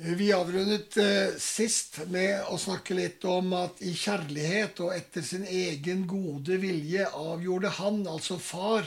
Vi 0.00 0.32
avrundet 0.32 0.96
eh, 0.96 1.32
sist 1.42 1.96
med 2.06 2.44
å 2.46 2.54
snakke 2.58 2.94
litt 2.94 3.24
om 3.26 3.50
at 3.58 3.80
i 3.82 3.90
kjærlighet 3.98 4.78
og 4.84 4.92
etter 4.94 5.24
sin 5.26 5.42
egen 5.42 6.04
gode 6.06 6.54
vilje 6.62 7.08
avgjorde 7.18 7.72
han, 7.80 8.04
altså 8.06 8.36
far, 8.38 8.86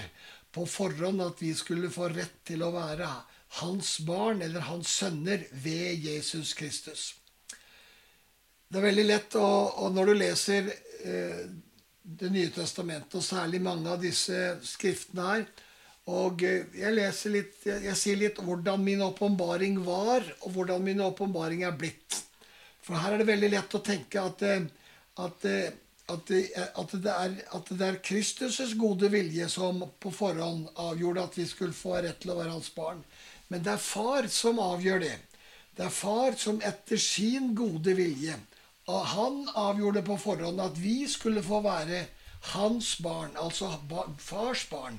på 0.55 0.63
forhånd 0.63 1.19
at 1.25 1.43
vi 1.43 1.51
skulle 1.55 1.91
få 1.91 2.07
rett 2.13 2.37
til 2.47 2.63
å 2.63 2.71
være 2.71 3.09
hans 3.59 3.97
barn 4.07 4.39
eller 4.45 4.63
hans 4.69 4.93
sønner 5.01 5.43
ved 5.51 5.99
Jesus 5.99 6.53
Kristus. 6.55 7.09
Det 8.71 8.79
er 8.79 8.87
veldig 8.87 9.07
lett 9.09 9.35
å, 9.35 9.49
og 9.83 9.91
når 9.91 10.13
du 10.13 10.15
leser 10.21 10.71
eh, 10.71 11.43
Det 12.01 12.31
nye 12.31 12.49
testamentet, 12.55 13.19
og 13.19 13.23
særlig 13.23 13.59
mange 13.61 13.91
av 13.91 13.99
disse 14.01 14.55
skriftene 14.63 15.27
her, 15.27 15.43
og 16.09 16.41
eh, 16.43 16.65
jeg 16.73 16.95
leser 16.95 17.35
litt, 17.35 17.57
jeg, 17.65 17.95
sier 17.97 18.17
litt 18.17 18.41
hvordan 18.41 18.81
min 18.81 19.03
åpenbaring 19.05 19.77
var, 19.85 20.25
og 20.41 20.55
hvordan 20.55 20.83
min 20.83 21.01
åpenbaring 21.05 21.63
er 21.67 21.77
blitt. 21.77 22.17
For 22.81 22.97
her 22.97 23.13
er 23.13 23.21
det 23.21 23.29
veldig 23.29 23.51
lett 23.53 23.77
å 23.77 23.83
tenke 23.85 24.21
at, 24.21 24.41
eh, 24.41 24.65
at, 25.21 25.45
eh, 25.45 25.67
at, 26.09 26.31
at, 26.81 26.95
det 27.03 27.13
er, 27.13 27.35
at 27.53 27.69
det 27.69 27.87
er 27.87 27.99
Kristus' 28.01 28.73
gode 28.79 29.11
vilje 29.13 29.47
som 29.53 29.83
på 30.01 30.13
forhånd 30.13 30.71
avgjorde 30.81 31.27
at 31.27 31.37
vi 31.37 31.45
skulle 31.47 31.77
få 31.77 31.99
rett 32.01 32.23
til 32.23 32.33
å 32.33 32.39
være 32.39 32.55
hans 32.55 32.71
barn. 32.73 33.03
Men 33.53 33.61
det 33.61 33.75
er 33.75 33.83
far 33.83 34.25
som 34.31 34.59
avgjør 34.63 35.05
det. 35.05 35.17
Det 35.77 35.85
er 35.85 35.93
far 35.93 36.33
som 36.39 36.57
etter 36.65 36.99
sin 36.99 37.53
gode 37.55 37.93
vilje 37.95 38.33
Han 38.91 39.45
avgjorde 39.55 40.01
på 40.03 40.17
forhånd 40.19 40.59
at 40.59 40.75
vi 40.75 41.05
skulle 41.07 41.39
få 41.45 41.61
være 41.63 42.01
hans 42.51 42.97
barn, 42.99 43.37
altså 43.39 43.69
fars 44.19 44.65
barn. 44.67 44.97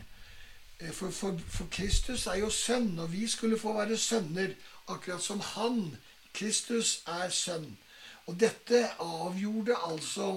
Eh, 0.83 0.91
for, 0.91 1.11
for, 1.11 1.39
for, 1.49 1.67
Kristus 1.71 2.27
er 2.27 2.41
jo 2.43 2.51
sønn, 2.51 2.99
og 2.99 3.13
vi 3.13 3.27
skulle 3.31 3.59
få 3.59 3.77
være 3.77 3.99
sønner, 3.99 4.55
akkurat 4.89 5.23
som 5.23 5.41
han, 5.55 5.97
Kristus, 6.35 7.03
er 7.07 7.31
sønn. 7.31 7.69
Og 8.27 8.39
dette 8.41 8.85
avgjorde 9.03 9.77
altså 9.87 10.35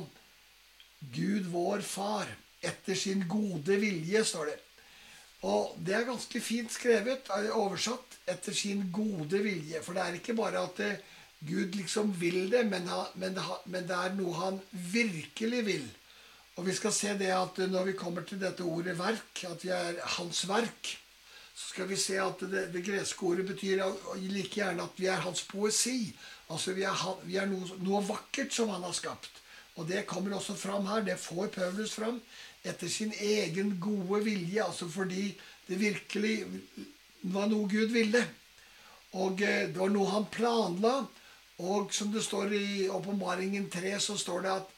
Gud, 1.15 1.49
vår 1.53 1.81
far, 1.85 2.29
etter 2.65 2.97
sin 2.97 3.25
gode 3.29 3.79
vilje, 3.81 4.23
står 4.25 4.51
det. 4.51 4.59
Og 5.45 5.75
det 5.85 5.93
er 5.93 6.07
ganske 6.07 6.41
fint 6.41 6.71
skrevet, 6.73 7.29
oversatt, 7.53 8.17
etter 8.27 8.53
sin 8.57 8.87
gode 8.93 9.41
vilje. 9.45 9.81
For 9.85 9.93
det 9.93 10.01
er 10.05 10.17
ikke 10.17 10.37
bare 10.37 10.63
at 10.65 10.81
eh, 10.81 11.03
Gud 11.45 11.77
liksom 11.77 12.13
vil 12.21 12.49
det, 12.51 12.63
men, 12.65 12.89
men, 13.21 13.35
det 13.85 13.97
er 13.97 14.15
noe 14.17 14.33
han 14.39 14.57
virkelig 14.71 15.65
vil. 15.67 15.85
Og 16.55 16.67
vi 16.67 16.75
skal 16.75 16.93
se 16.95 17.15
det 17.19 17.31
at 17.35 17.57
når 17.67 17.89
vi 17.89 17.97
kommer 17.99 18.23
til 18.23 18.39
dette 18.39 18.63
ordet 18.63 18.95
'verk', 18.97 19.43
at 19.49 19.63
vi 19.63 19.69
er 19.69 19.99
hans 20.17 20.47
verk, 20.47 20.97
så 21.55 21.69
skal 21.69 21.89
vi 21.89 21.95
se 21.95 22.15
at 22.19 22.39
det, 22.39 22.73
det 22.73 22.83
greske 22.83 23.23
ordet 23.23 23.45
betyr 23.47 23.83
like 24.19 24.55
gjerne 24.55 24.83
at 24.83 24.97
vi 24.99 25.05
er 25.05 25.23
hans 25.23 25.41
poesi. 25.43 26.15
Altså 26.49 26.73
vi 26.73 26.83
er, 26.83 27.19
vi 27.23 27.35
er 27.39 27.47
noe, 27.47 27.77
noe, 27.79 28.01
vakkert 28.07 28.53
som 28.53 28.69
han 28.69 28.83
har 28.83 28.95
skapt. 28.95 29.31
Og 29.75 29.87
det 29.87 30.05
kommer 30.07 30.35
også 30.35 30.55
fram 30.55 30.85
her. 30.87 31.03
Det 31.03 31.19
får 31.19 31.47
Paulus 31.55 31.95
fram 31.95 32.19
etter 32.63 32.91
sin 32.91 33.13
egen 33.19 33.77
gode 33.79 34.23
vilje. 34.23 34.63
Altså 34.63 34.87
fordi 34.91 35.31
det 35.67 35.79
virkelig 35.79 36.45
var 37.21 37.47
noe 37.51 37.69
Gud 37.71 37.95
ville. 37.95 38.23
Og 39.15 39.41
eh, 39.41 39.67
det 39.71 39.79
var 39.79 39.91
noe 39.95 40.11
han 40.11 40.27
planla. 40.31 40.95
Og 41.63 41.93
som 41.95 42.11
det 42.11 42.23
står 42.23 42.51
i 42.53 42.87
Åpenbaringen 42.91 43.69
3, 43.71 43.95
så 43.99 44.17
står 44.19 44.43
det 44.43 44.55
at 44.59 44.74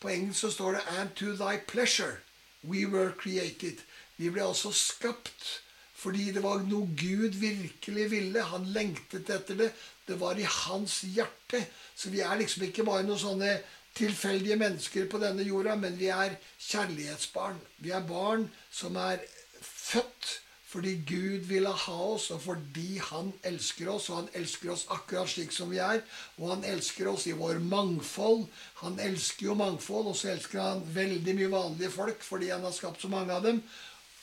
på 0.00 0.08
engelsk 0.08 0.40
så 0.40 0.50
står 0.50 0.72
det 0.72 0.82
'And 0.88 1.10
to 1.16 1.36
thy 1.36 1.58
pleasure 1.66 2.16
we 2.62 2.86
were 2.86 3.12
created'. 3.22 3.80
Vi 4.16 4.30
ble 4.30 4.42
altså 4.44 4.72
skapt 4.72 5.60
fordi 6.00 6.30
det 6.32 6.42
var 6.42 6.62
noe 6.64 6.88
Gud 6.96 7.36
virkelig 7.40 8.10
ville. 8.10 8.42
Han 8.42 8.64
lengtet 8.72 9.30
etter 9.30 9.54
det. 9.54 9.72
Det 10.08 10.20
var 10.20 10.38
i 10.38 10.46
hans 10.48 11.00
hjerte. 11.00 11.66
Så 11.96 12.10
vi 12.10 12.20
er 12.20 12.38
liksom 12.40 12.64
ikke 12.64 12.84
bare 12.84 13.04
noen 13.04 13.20
sånne 13.20 13.58
tilfeldige 13.94 14.56
mennesker 14.56 15.08
på 15.10 15.20
denne 15.20 15.44
jorda, 15.44 15.74
men 15.76 15.98
vi 15.98 16.08
er 16.08 16.38
kjærlighetsbarn. 16.70 17.58
Vi 17.84 17.90
er 17.90 18.06
barn 18.06 18.46
som 18.72 18.96
er 18.96 19.20
født 19.60 20.40
fordi 20.70 20.92
Gud 21.06 21.48
ville 21.50 21.70
ha 21.74 21.92
oss, 22.14 22.28
og 22.30 22.42
fordi 22.42 22.98
Han 23.02 23.32
elsker 23.42 23.88
oss. 23.90 24.08
Og 24.10 24.16
Han 24.16 24.28
elsker 24.38 24.70
oss 24.70 24.86
akkurat 24.90 25.28
slik 25.28 25.52
som 25.52 25.70
vi 25.70 25.80
er. 25.82 26.02
Og 26.38 26.50
Han 26.54 26.64
elsker 26.64 27.08
oss 27.10 27.26
i 27.26 27.34
vår 27.34 27.58
mangfold. 27.58 28.44
Han 28.74 29.00
elsker 29.02 29.46
jo 29.46 29.54
mangfold, 29.58 30.06
og 30.06 30.16
så 30.16 30.30
elsker 30.30 30.62
Han 30.62 30.84
veldig 30.94 31.34
mye 31.34 31.50
vanlige 31.50 31.90
folk 31.90 32.22
fordi 32.22 32.52
Han 32.54 32.62
har 32.62 32.76
skapt 32.76 33.02
så 33.02 33.10
mange 33.10 33.34
av 33.34 33.42
dem. 33.42 33.62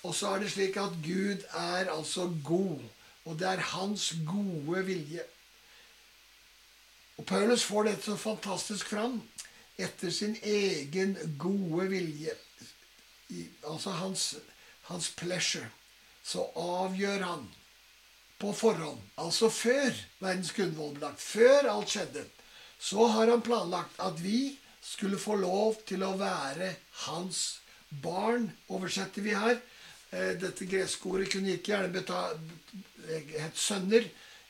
Og 0.04 0.16
så 0.16 0.30
er 0.32 0.40
det 0.40 0.52
slik 0.54 0.78
at 0.80 0.96
Gud 1.04 1.44
er 1.52 1.92
altså 1.92 2.30
god. 2.44 2.80
Og 3.26 3.40
det 3.40 3.48
er 3.48 3.66
Hans 3.74 4.14
gode 4.28 4.86
vilje. 4.86 5.26
Og 7.18 7.26
Paulus 7.26 7.64
får 7.64 7.90
dette 7.90 8.06
så 8.06 8.16
fantastisk 8.16 8.88
fram 8.94 9.20
etter 9.78 10.12
sin 10.12 10.38
egen 10.44 11.18
gode 11.38 11.90
vilje. 11.90 12.32
altså 13.68 13.90
hans, 13.92 14.36
hans 14.82 15.10
pleasure 15.10 15.68
så 16.28 16.44
avgjør 16.60 17.24
han 17.24 17.46
på 18.38 18.52
forhånd, 18.54 19.00
altså 19.18 19.50
før 19.50 19.94
verdens 20.22 20.52
grunnvoll 20.54 20.94
ble 20.98 21.08
lagt, 21.08 21.24
før 21.24 21.70
alt 21.72 21.94
skjedde, 21.94 22.26
så 22.78 23.08
har 23.16 23.32
han 23.32 23.42
planlagt 23.46 23.98
at 24.04 24.20
vi 24.22 24.58
skulle 24.84 25.20
få 25.20 25.40
lov 25.42 25.80
til 25.88 26.04
å 26.06 26.14
være 26.20 26.70
hans 27.08 27.62
barn, 28.04 28.52
oversetter 28.70 29.26
vi 29.26 29.34
her. 29.36 29.58
Eh, 30.12 30.36
dette 30.40 30.68
greske 30.70 31.10
ordet 31.10 31.32
kunne 31.34 31.56
ikke 31.58 31.74
gjerne 31.74 32.04
hett 33.40 33.58
sønner. 33.58 34.08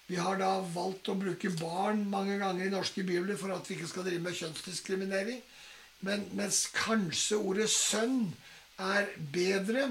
Vi 0.08 0.20
har 0.20 0.38
da 0.40 0.58
valgt 0.74 1.09
å 1.12 1.18
bruke 1.20 1.52
barn 1.59 2.06
mange 2.12 2.38
ganger 2.40 2.68
i 2.68 2.74
norske 2.74 3.04
bibler 3.08 3.40
for 3.40 3.56
at 3.56 3.68
vi 3.68 3.76
ikke 3.76 3.90
skal 3.92 4.06
drive 4.08 4.24
med 4.24 4.38
kjønnsdiskriminering. 4.40 5.42
Men, 6.06 6.28
mens 6.38 6.68
kanskje 6.76 7.40
ordet 7.42 7.72
sønn 7.74 8.30
er 8.78 9.09
bedre, 9.34 9.90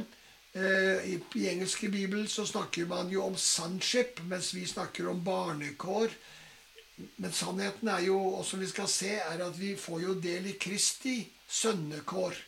I, 0.57 1.19
I 1.35 1.49
engelske 1.51 1.89
bibel 1.93 2.29
så 2.29 2.47
snakker 2.47 2.87
man 2.89 3.11
jo 3.13 3.27
om 3.27 3.37
sonship, 3.37 4.23
mens 4.25 4.55
vi 4.55 4.65
snakker 4.67 5.09
om 5.11 5.21
barnekår. 5.25 6.15
Men 7.17 7.33
sannheten 7.33 7.91
er 7.93 8.07
jo, 8.07 8.17
og 8.39 8.45
som 8.49 8.63
vi 8.63 8.69
skal 8.71 8.89
se, 8.89 9.11
er 9.21 9.43
at 9.45 9.59
vi 9.61 9.75
får 9.77 10.01
jo 10.07 10.15
del 10.21 10.49
i 10.49 10.57
Kristi 10.61 11.19
sønnekår. 11.49 12.39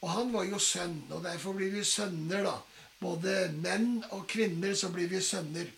Og 0.00 0.08
han 0.08 0.32
var 0.32 0.46
jo 0.48 0.60
sønn, 0.62 1.02
og 1.10 1.24
derfor 1.26 1.58
blir 1.58 1.72
vi 1.74 1.84
sønner, 1.84 2.46
da. 2.48 2.56
Både 3.00 3.50
menn 3.60 4.00
og 4.12 4.26
kvinner 4.28 4.72
så 4.76 4.88
blir 4.92 5.08
vi 5.12 5.20
sønner. 5.24 5.68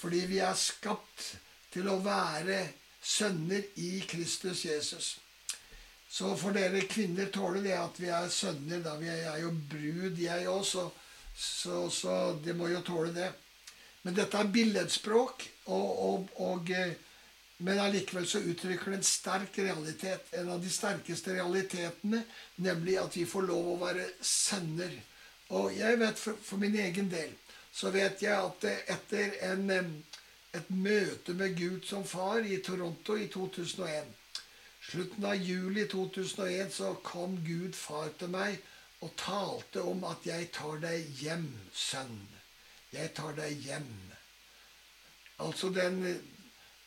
Fordi 0.00 0.24
vi 0.30 0.38
er 0.42 0.58
skapt 0.58 1.34
til 1.70 1.86
å 1.90 2.00
være 2.02 2.58
sønner 3.02 3.62
i 3.78 4.00
Kristus 4.10 4.64
Jesus. 4.66 5.12
Så 6.10 6.32
for 6.38 6.54
dere 6.54 6.82
kvinner 6.90 7.30
tåler 7.30 7.62
det 7.62 7.76
at 7.78 8.02
vi 8.02 8.10
er 8.10 8.26
sønner. 8.34 8.82
da 8.82 8.96
Vi 8.98 9.06
er 9.14 9.38
jo 9.44 9.54
brud, 9.70 10.18
jeg 10.18 10.48
også. 10.50 10.88
Så, 10.88 10.99
så 11.40 12.16
det 12.44 12.56
må 12.56 12.68
jo 12.68 12.82
tåle 12.84 13.12
det. 13.16 13.30
Men 14.02 14.16
dette 14.16 14.38
er 14.40 14.52
billedspråk, 14.52 15.44
og, 15.72 15.88
og, 16.08 16.28
og, 16.40 16.70
eh, 16.72 16.92
men 17.64 17.80
allikevel 17.80 18.26
så 18.28 18.40
uttrykker 18.40 18.92
det 18.92 19.00
en 19.00 19.08
sterk 19.08 19.58
realitet. 19.60 20.30
En 20.40 20.48
av 20.54 20.62
de 20.62 20.72
sterkeste 20.72 21.34
realitetene, 21.36 22.22
nemlig 22.64 22.96
at 23.00 23.16
vi 23.16 23.26
får 23.28 23.48
lov 23.50 23.74
å 23.74 23.80
være 23.82 24.06
sønner. 24.24 24.94
Og 25.56 25.74
jeg 25.76 25.98
vet 26.00 26.20
for, 26.20 26.40
for 26.44 26.62
min 26.62 26.78
egen 26.80 27.10
del 27.12 27.36
så 27.72 27.92
vet 27.94 28.22
jeg 28.24 28.34
at 28.34 28.64
etter 28.96 29.36
en, 29.46 29.68
et 30.56 30.70
møte 30.72 31.34
med 31.38 31.54
Gud 31.58 31.84
som 31.86 32.02
far 32.08 32.42
i 32.42 32.58
Toronto 32.66 33.14
i 33.18 33.28
2001 33.30 34.16
Slutten 34.80 35.24
av 35.28 35.36
juli 35.36 35.84
2001 35.86 36.72
så 36.74 36.94
kom 37.04 37.36
Gud 37.44 37.76
far 37.76 38.08
til 38.18 38.32
meg 38.32 38.56
og 39.00 39.12
talte 39.16 39.82
om 39.82 40.04
at 40.04 40.26
'jeg 40.26 40.50
tar 40.52 40.76
deg 40.80 41.06
hjem, 41.22 41.48
sønn'. 41.72 42.28
Jeg 42.92 43.14
tar 43.14 43.32
deg 43.32 43.52
hjem. 43.52 44.12
Altså 45.38 45.68
den, 45.68 46.02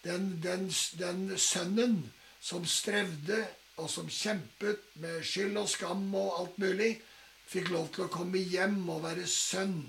den, 0.04 0.44
den, 0.44 0.70
den 1.00 1.38
sønnen 1.38 2.14
som 2.42 2.66
strevde, 2.66 3.48
og 3.78 3.90
som 3.90 4.10
kjempet 4.10 4.80
med 5.02 5.24
skyld 5.24 5.58
og 5.58 5.70
skam 5.70 6.16
og 6.16 6.40
alt 6.40 6.58
mulig, 6.58 7.02
fikk 7.48 7.70
lov 7.74 7.90
til 7.94 8.06
å 8.06 8.12
komme 8.14 8.38
hjem 8.38 8.90
og 8.90 9.04
være 9.04 9.26
sønn. 9.28 9.82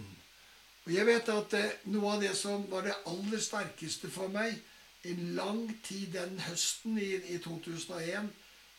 Og 0.85 0.93
jeg 0.93 1.07
vet 1.07 1.29
at 1.33 1.57
eh, 1.59 1.77
noe 1.93 2.15
av 2.15 2.23
det 2.25 2.33
som 2.37 2.65
var 2.71 2.87
det 2.87 2.97
aller 3.09 3.41
sterkeste 3.41 4.11
for 4.13 4.33
meg 4.33 4.57
i 5.05 5.15
lang 5.37 5.67
tid 5.85 6.13
den 6.17 6.39
høsten 6.47 6.99
i, 7.01 7.11
i 7.35 7.39
2001, 7.45 8.31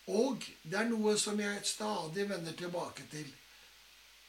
og 0.08 0.46
det 0.64 0.78
er 0.80 0.90
noe 0.90 1.16
som 1.18 1.40
jeg 1.42 1.66
stadig 1.66 2.28
vender 2.30 2.54
tilbake 2.58 3.08
til. 3.12 3.30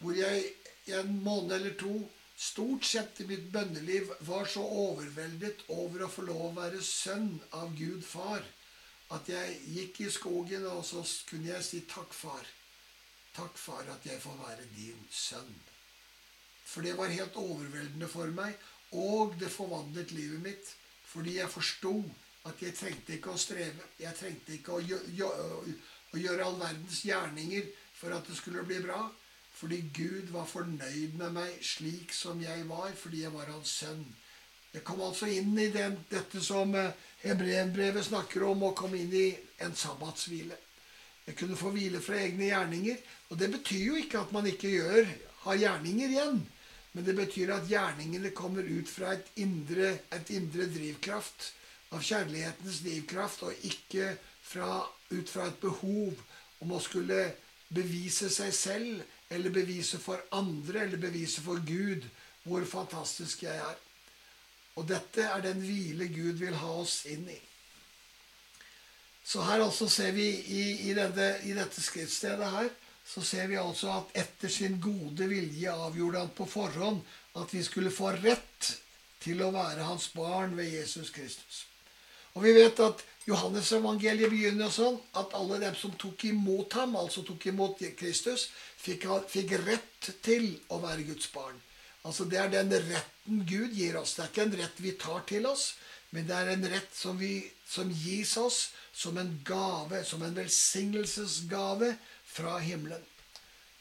Hvor 0.01 0.17
jeg 0.17 0.45
i 0.87 0.95
en 0.97 1.17
måned 1.25 1.57
eller 1.57 1.75
to 1.81 1.95
stort 2.37 2.85
sett 2.85 3.21
i 3.21 3.27
mitt 3.29 3.49
bønneliv 3.53 4.13
var 4.29 4.49
så 4.49 4.65
overveldet 4.65 5.65
over 5.73 6.05
å 6.05 6.13
få 6.13 6.27
lov 6.29 6.45
å 6.51 6.55
være 6.59 6.83
sønn 6.85 7.33
av 7.57 7.73
Gud 7.77 8.05
far 8.05 8.45
at 9.15 9.29
jeg 9.31 9.59
gikk 9.71 10.01
i 10.03 10.11
skogen, 10.11 10.67
og 10.67 10.83
så 10.85 11.05
kunne 11.29 11.53
jeg 11.53 11.65
si 11.65 11.81
takk, 11.87 12.15
far. 12.15 12.47
Takk, 13.37 13.55
far, 13.61 13.85
at 13.93 14.07
jeg 14.07 14.19
får 14.23 14.39
være 14.41 14.67
din 14.75 15.03
sønn. 15.13 15.53
For 16.67 16.83
det 16.83 16.97
var 16.99 17.13
helt 17.15 17.39
overveldende 17.39 18.09
for 18.11 18.33
meg, 18.35 18.57
og 18.99 19.37
det 19.39 19.53
forvandlet 19.55 20.15
livet 20.17 20.43
mitt. 20.43 20.73
Fordi 21.07 21.37
jeg 21.39 21.53
forsto 21.53 22.01
at 22.47 22.63
jeg 22.63 22.77
trengte 22.79 23.17
ikke 23.17 23.35
å 23.35 23.41
streve. 23.41 23.91
Jeg 24.01 24.15
trengte 24.19 24.55
ikke 24.57 24.77
å, 24.77 24.83
gjø 24.83 25.31
å 26.15 26.21
gjøre 26.21 26.45
all 26.47 26.59
verdens 26.61 27.03
gjerninger 27.05 27.71
for 27.97 28.15
at 28.17 28.29
det 28.29 28.37
skulle 28.39 28.65
bli 28.67 28.81
bra. 28.85 29.01
Fordi 29.57 29.81
Gud 29.97 30.31
var 30.35 30.49
fornøyd 30.49 31.17
med 31.17 31.33
meg 31.33 31.61
slik 31.65 32.13
som 32.13 32.41
jeg 32.43 32.67
var, 32.69 32.91
fordi 32.97 33.23
jeg 33.25 33.33
var 33.33 33.49
hans 33.55 33.73
sønn. 33.81 34.05
Jeg 34.75 34.85
kom 34.85 35.01
altså 35.01 35.29
inn 35.33 35.55
i 35.57 35.71
den, 35.73 35.97
dette 36.11 36.43
som 36.45 36.75
hebreerbrevet 36.75 37.15
Hebrevbrevet 37.27 38.05
snakker 38.05 38.45
om, 38.45 38.67
å 38.69 38.75
komme 38.77 39.01
inn 39.01 39.15
i 39.17 39.31
en 39.65 39.73
sabbatshvile. 39.75 40.59
Jeg 41.27 41.39
kunne 41.41 41.57
få 41.59 41.73
hvile 41.75 42.03
fra 42.05 42.19
egne 42.21 42.51
gjerninger. 42.51 42.99
Og 43.33 43.41
det 43.41 43.49
betyr 43.55 43.87
jo 43.89 43.97
ikke 43.99 44.21
at 44.21 44.35
man 44.37 44.47
ikke 44.47 44.71
gjør, 44.71 45.09
har 45.47 45.63
gjerninger 45.63 46.13
igjen. 46.13 46.43
Men 46.93 47.09
det 47.09 47.17
betyr 47.17 47.55
at 47.57 47.67
gjerningene 47.71 48.31
kommer 48.37 48.69
ut 48.69 48.89
fra 48.89 49.17
et 49.17 49.33
indre, 49.43 49.97
et 50.13 50.31
indre 50.37 50.69
drivkraft. 50.71 51.51
Av 51.97 52.05
kjærlighetens 52.05 52.83
livkraft, 52.85 53.47
og 53.49 53.67
ikke 53.67 54.13
fra, 54.45 54.85
ut 55.11 55.31
fra 55.33 55.49
et 55.49 55.61
behov 55.63 56.21
om 56.61 56.75
å 56.77 56.83
skulle 56.83 57.31
bevise 57.73 58.29
seg 58.33 58.53
selv, 58.55 59.03
eller 59.33 59.55
bevise 59.55 59.99
for 59.99 60.21
andre, 60.37 60.85
eller 60.85 61.01
bevise 61.01 61.43
for 61.43 61.63
Gud 61.67 62.05
hvor 62.47 62.63
fantastisk 62.69 63.43
jeg 63.47 63.57
er. 63.57 63.79
Og 64.77 64.87
dette 64.87 65.25
er 65.25 65.43
den 65.43 65.63
hvile 65.65 66.07
Gud 66.13 66.39
vil 66.43 66.55
ha 66.61 66.73
oss 66.83 67.01
inn 67.11 67.25
i. 67.33 67.39
Så 69.27 69.43
her 69.43 69.65
altså 69.65 69.89
ser 69.91 70.13
vi 70.15 70.29
i, 70.31 70.65
i, 70.91 70.93
dette, 70.95 71.31
i 71.49 71.57
dette 71.57 71.83
skriftstedet 71.83 72.51
her 72.53 72.69
så 73.07 73.23
ser 73.23 73.47
vi 73.51 73.59
altså 73.59 73.91
at 73.95 74.13
etter 74.23 74.51
sin 74.51 74.81
gode 74.83 75.27
vilje 75.31 75.73
avgjorde 75.73 76.23
han 76.25 76.35
på 76.35 76.47
forhånd 76.51 77.01
at 77.39 77.55
vi 77.55 77.63
skulle 77.67 77.95
få 77.95 78.13
rett 78.19 78.71
til 79.23 79.43
å 79.43 79.53
være 79.55 79.87
hans 79.87 80.09
barn 80.15 80.55
ved 80.59 80.71
Jesus 80.75 81.11
Kristus. 81.15 81.65
Og 82.37 82.45
vi 82.45 82.53
vet 82.53 82.81
at 82.85 83.03
Johannes 83.27 83.73
evangeliet 83.75 84.31
begynner 84.31 84.71
sånn 84.71 84.99
at 85.19 85.33
alle 85.35 85.59
dem 85.63 85.75
som 85.75 85.95
tok 85.99 86.29
imot 86.29 86.77
ham, 86.79 86.95
altså 87.01 87.25
tok 87.27 87.49
imot 87.51 87.81
Kristus, 87.99 88.51
fikk, 88.79 89.09
fikk 89.33 89.57
rett 89.65 90.11
til 90.23 90.53
å 90.71 90.79
være 90.85 91.09
Guds 91.09 91.33
barn. 91.33 91.57
Altså 92.07 92.29
Det 92.31 92.39
er 92.39 92.53
den 92.53 92.71
retten 92.71 93.43
Gud 93.49 93.73
gir 93.75 93.97
oss. 93.99 94.15
Det 94.15 94.23
er 94.23 94.31
ikke 94.31 94.45
en 94.47 94.59
rett 94.61 94.83
vi 94.85 94.93
tar 95.01 95.25
til 95.27 95.49
oss, 95.51 95.73
men 96.15 96.29
det 96.29 96.37
er 96.37 96.53
en 96.53 96.69
rett 96.71 96.93
som, 96.95 97.17
vi, 97.19 97.41
som 97.67 97.91
gis 97.91 98.37
oss 98.39 98.69
som 98.97 99.19
en 99.19 99.33
gave, 99.45 100.05
som 100.05 100.23
en 100.23 100.37
velsignelsesgave 100.37 101.97
fra 102.31 102.61
himmelen. 102.63 103.03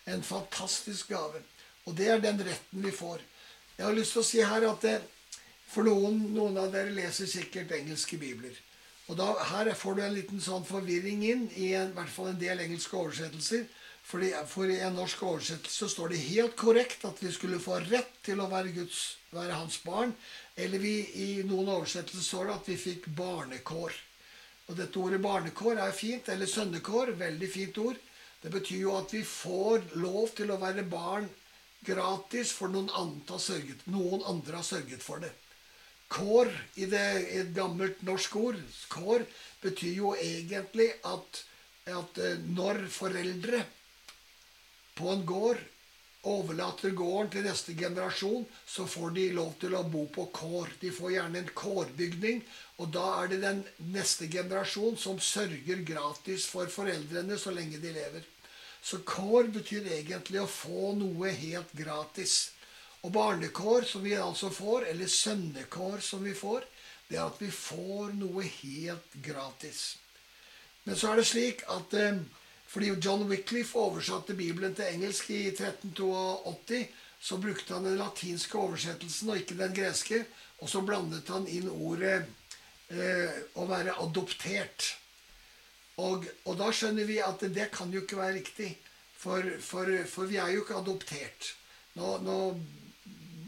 En 0.09 0.23
fantastisk 0.23 1.13
gave. 1.13 1.43
Og 1.85 1.93
det 1.95 2.09
er 2.09 2.23
den 2.23 2.41
retten 2.43 2.81
vi 2.81 2.91
får. 2.91 3.21
Jeg 3.77 3.85
har 3.85 3.95
lyst 3.95 4.15
til 4.15 4.23
å 4.23 4.27
si 4.31 4.41
her 4.41 4.65
at 4.71 4.81
det, 4.81 4.95
for 5.75 5.83
noen, 5.83 6.21
noen 6.31 6.55
av 6.61 6.71
dere 6.71 6.93
leser 6.95 7.27
sikkert 7.27 7.73
engelske 7.75 8.15
bibler. 8.19 8.55
Og 9.11 9.17
da, 9.19 9.33
Her 9.51 9.73
får 9.77 9.97
du 9.97 10.03
en 10.05 10.15
liten 10.15 10.39
sånn 10.41 10.63
forvirring 10.65 11.25
inn 11.27 11.49
i 11.59 11.73
en, 11.75 11.91
i 11.91 11.97
hvert 11.97 12.13
fall 12.13 12.31
en 12.31 12.39
del 12.39 12.63
engelske 12.63 12.95
oversettelser. 12.95 13.67
Fordi, 14.05 14.31
for 14.47 14.69
i 14.69 14.79
en 14.85 14.95
norsk 14.95 15.21
oversettelse 15.25 15.89
står 15.91 16.13
det 16.13 16.23
helt 16.29 16.55
korrekt 16.57 17.05
at 17.09 17.19
vi 17.21 17.31
skulle 17.33 17.59
få 17.61 17.79
rett 17.89 18.11
til 18.25 18.39
å 18.39 18.47
være, 18.51 18.71
Guds, 18.73 19.17
være 19.33 19.57
hans 19.57 19.79
barn. 19.83 20.13
Eller 20.55 20.81
vi, 20.81 20.95
i 21.21 21.29
noen 21.43 21.71
oversettelser 21.73 22.23
står 22.23 22.49
det 22.49 22.57
at 22.59 22.69
vi 22.71 22.81
fikk 22.81 23.09
barnekår. 23.17 23.97
Og 24.69 24.77
dette 24.77 25.01
ordet 25.01 25.21
barnekår 25.21 25.81
er 25.81 25.97
fint. 25.97 26.29
Eller 26.31 26.49
sønnekår. 26.49 27.15
Veldig 27.19 27.49
fint 27.51 27.81
ord. 27.81 27.99
Det 28.41 28.53
betyr 28.53 28.85
jo 28.85 28.93
at 28.95 29.13
vi 29.13 29.25
får 29.25 29.89
lov 29.97 30.31
til 30.37 30.53
å 30.53 30.61
være 30.61 30.85
barn 30.87 31.27
gratis, 31.85 32.53
for 32.53 32.71
noen 32.71 32.89
andre 32.97 33.35
har 33.35 33.41
sørget, 33.41 33.83
noen 33.93 34.23
andre 34.25 34.61
har 34.61 34.65
sørget 34.65 35.03
for 35.05 35.21
det. 35.21 35.31
Kår 36.15 36.51
i, 36.79 36.87
det, 36.87 37.03
et 37.35 37.51
gammelt 37.55 38.01
norsk 38.07 38.35
ord 38.39 38.59
Kår 38.91 39.25
betyr 39.63 39.97
jo 39.97 40.13
egentlig 40.15 40.87
at, 41.03 41.41
at 41.91 42.19
eh, 42.23 42.37
når 42.55 42.85
foreldre 42.93 43.63
på 44.95 45.09
en 45.11 45.25
gård, 45.27 45.59
overlater 46.25 46.93
gården 46.97 47.29
til 47.33 47.43
neste 47.45 47.75
generasjon, 47.77 48.45
så 48.65 48.85
får 48.89 49.11
de 49.17 49.25
lov 49.35 49.51
til 49.61 49.75
å 49.77 49.83
bo 49.85 50.05
på 50.13 50.27
kår. 50.33 50.71
De 50.81 50.91
får 50.93 51.11
gjerne 51.15 51.41
en 51.41 51.51
kårbygning, 51.53 52.41
og 52.81 52.89
da 52.95 53.05
er 53.19 53.33
det 53.33 53.41
den 53.43 53.61
neste 53.93 54.29
generasjon 54.31 54.97
som 54.97 55.19
sørger 55.21 55.83
gratis 55.85 56.47
for 56.49 56.71
foreldrene 56.71 57.37
så 57.37 57.53
lenge 57.53 57.81
de 57.83 57.93
lever. 57.93 58.25
Så 58.85 59.01
kår 59.05 59.51
betyr 59.53 59.91
egentlig 59.99 60.41
å 60.41 60.49
få 60.49 60.93
noe 60.97 61.33
helt 61.33 61.71
gratis. 61.77 62.54
Og 63.05 63.11
barnekår, 63.13 63.85
som 63.85 64.01
vi 64.03 64.15
altså 64.17 64.49
får, 64.49 64.87
eller 64.89 65.11
sønnekår, 65.11 65.99
som 66.01 66.23
vi 66.25 66.33
får, 66.33 66.65
det 67.07 67.19
er 67.19 67.27
at 67.27 67.37
vi 67.37 67.51
får 67.53 68.15
noe 68.17 68.41
helt 68.47 69.19
gratis. 69.27 69.83
Men 70.85 70.97
så 70.97 71.11
er 71.11 71.21
det 71.21 71.27
slik 71.29 71.61
at 71.69 71.93
eh, 71.97 72.17
fordi 72.67 72.95
John 73.01 73.27
Wycliffe 73.29 73.77
oversatte 73.77 74.33
Bibelen 74.33 74.73
til 74.75 74.89
engelsk 74.89 75.29
i 75.29 75.47
1382. 75.51 76.87
Så 77.21 77.37
brukte 77.41 77.73
han 77.73 77.85
den 77.85 77.97
latinske 77.97 78.57
oversettelsen 78.57 79.29
og 79.31 79.41
ikke 79.41 79.57
den 79.57 79.73
greske. 79.73 80.23
Og 80.61 80.69
så 80.69 80.81
blandet 80.85 81.29
han 81.33 81.47
inn 81.49 81.69
ordet 81.69 82.17
eh, 82.89 83.37
å 83.57 83.67
være 83.69 83.95
adoptert. 84.01 84.89
Og, 86.01 86.25
og, 86.43 86.55
da 86.59 86.71
skjønner 86.75 87.07
vi 87.07 87.21
at 87.23 87.45
det 87.55 87.69
kan 87.73 87.93
jo 87.93 88.01
ikke 88.03 88.19
være 88.19 88.39
riktig. 88.41 88.73
For, 89.15 89.45
for, 89.63 89.89
for 90.09 90.29
vi 90.29 90.41
er 90.41 90.51
jo 90.53 90.65
ikke 90.65 90.81
adoptert. 90.81 91.53
Nå, 91.95 92.17
nå, 92.25 92.39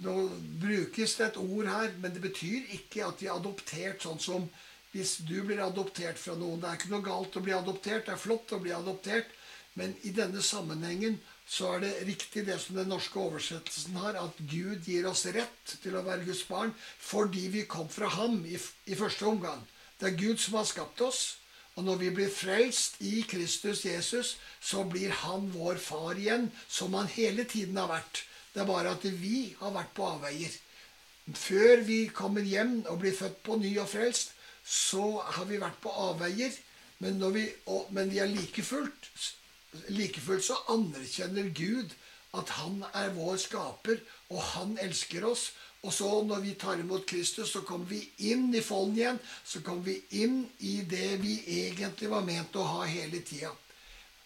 nå, 0.04 0.16
brukes 0.62 1.18
det 1.20 1.30
et 1.30 1.40
ord 1.42 1.70
her, 1.70 1.92
men 2.02 2.14
det 2.16 2.24
betyr 2.24 2.74
ikke 2.78 3.06
at 3.08 3.22
vi 3.22 3.30
er 3.30 3.38
adoptert 3.38 4.06
sånn 4.06 4.22
som 4.22 4.50
hvis 4.94 5.18
du 5.28 5.42
blir 5.46 5.62
adoptert 5.62 6.18
fra 6.18 6.36
noen. 6.38 6.62
Det 6.62 6.70
er 6.70 6.80
ikke 6.80 6.94
noe 6.94 7.06
galt 7.06 7.36
å 7.38 7.44
bli 7.44 7.54
adoptert. 7.54 8.06
Det 8.08 8.14
er 8.16 8.22
flott 8.22 8.54
å 8.56 8.62
bli 8.64 8.74
adoptert. 8.74 9.34
Men 9.78 9.94
i 10.10 10.12
denne 10.16 10.42
sammenhengen 10.42 11.20
så 11.48 11.76
er 11.76 11.84
det 11.84 12.06
riktig 12.08 12.48
det 12.48 12.58
som 12.60 12.80
den 12.80 12.90
norske 12.90 13.20
oversettelsen 13.22 14.00
har, 14.02 14.18
at 14.18 14.40
Gud 14.50 14.88
gir 14.90 15.06
oss 15.08 15.28
rett 15.36 15.76
til 15.84 15.96
å 15.96 16.04
være 16.08 16.26
Guds 16.26 16.42
barn 16.50 16.74
fordi 16.80 17.46
vi 17.54 17.68
kom 17.70 17.90
fra 17.92 18.10
ham 18.18 18.40
i, 18.50 18.58
i 18.90 18.98
første 18.98 19.28
omgang. 19.30 19.62
Det 20.00 20.10
er 20.10 20.18
Gud 20.18 20.42
som 20.42 20.58
har 20.58 20.66
skapt 20.70 21.04
oss. 21.06 21.22
Og 21.78 21.86
når 21.86 22.00
vi 22.02 22.10
blir 22.18 22.34
frelst 22.34 22.98
i 23.06 23.22
Kristus 23.30 23.84
Jesus, 23.86 24.34
så 24.58 24.82
blir 24.90 25.14
han 25.22 25.46
vår 25.54 25.78
far 25.78 26.18
igjen, 26.18 26.50
som 26.66 26.96
han 26.98 27.10
hele 27.14 27.46
tiden 27.46 27.78
har 27.78 27.92
vært. 27.92 28.24
Det 28.57 28.63
er 28.63 28.69
bare 28.71 28.90
at 28.90 29.04
vi 29.21 29.54
har 29.59 29.69
vært 29.69 29.92
på 29.94 30.06
avveier. 30.16 30.54
Før 31.37 31.83
vi 31.85 31.97
kommer 32.09 32.42
hjem 32.42 32.80
og 32.90 33.04
blir 33.04 33.14
født 33.14 33.44
på 33.45 33.59
ny 33.61 33.76
og 33.78 33.85
frelst, 33.92 34.31
så 34.66 35.19
har 35.21 35.45
vi 35.45 35.59
vært 35.61 35.78
på 35.83 35.94
avveier. 35.94 36.56
Men, 37.06 37.21
vi, 37.35 37.44
og, 37.69 37.92
men 37.94 38.09
vi 38.09 38.18
er 38.18 38.31
like 38.31 38.64
fullt, 38.66 39.11
like 39.94 40.23
fullt 40.26 40.47
så 40.47 40.57
anerkjenner 40.73 41.52
Gud 41.54 41.94
at 42.33 42.56
han 42.57 42.81
er 42.97 43.14
vår 43.14 43.37
skaper, 43.45 44.02
og 44.33 44.42
han 44.56 44.73
elsker 44.81 45.30
oss. 45.30 45.52
Og 45.85 45.94
så 45.94 46.09
når 46.26 46.42
vi 46.42 46.57
tar 46.57 46.81
imot 46.81 47.06
Kristus, 47.06 47.54
så 47.54 47.61
kommer 47.61 47.85
vi 47.94 48.02
inn 48.31 48.49
i 48.57 48.66
folden 48.66 48.97
igjen. 48.97 49.21
Så 49.45 49.61
kommer 49.61 49.85
vi 49.85 49.99
inn 50.23 50.42
i 50.66 50.80
det 50.81 51.19
vi 51.21 51.37
egentlig 51.61 52.09
var 52.09 52.26
ment 52.26 52.57
å 52.57 52.66
ha 52.73 52.90
hele 52.90 53.21
tida. 53.21 53.54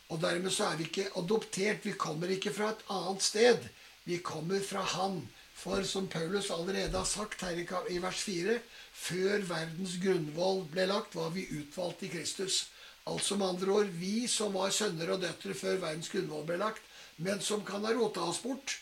Og 0.07 0.23
dermed 0.23 0.55
så 0.55 0.71
er 0.71 0.79
vi 0.79 0.87
ikke 0.87 1.11
adoptert. 1.19 1.83
Vi 1.83 1.99
kommer 1.99 2.31
ikke 2.31 2.55
fra 2.55 2.71
et 2.71 2.87
annet 2.95 3.27
sted. 3.27 3.71
Vi 4.03 4.17
kommer 4.17 4.59
fra 4.59 4.81
Han. 4.95 5.21
For 5.61 5.83
som 5.85 6.07
Paulus 6.07 6.49
allerede 6.49 6.97
har 6.97 7.05
sagt 7.05 7.41
her 7.45 7.57
i 7.89 7.97
vers 8.01 8.21
4, 8.25 8.55
før 8.93 9.43
verdens 9.45 9.97
grunnvoll 10.01 10.63
ble 10.71 10.87
lagt, 10.89 11.15
var 11.15 11.29
vi 11.35 11.45
utvalgt 11.53 12.01
i 12.07 12.09
Kristus. 12.09 12.71
Altså 13.05 13.37
med 13.37 13.47
andre 13.47 13.71
ord 13.71 13.91
vi 13.99 14.27
som 14.27 14.55
var 14.57 14.73
sønner 14.73 15.11
og 15.13 15.21
døtre 15.21 15.53
før 15.57 15.77
verdens 15.83 16.09
grunnvoll 16.09 16.47
ble 16.47 16.57
lagt, 16.61 16.81
men 17.17 17.41
som 17.45 17.65
kan 17.65 17.85
ha 17.85 17.93
rota 17.93 18.23
oss 18.25 18.41
bort. 18.41 18.79